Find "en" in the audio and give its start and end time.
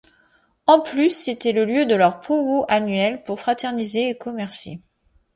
0.65-0.79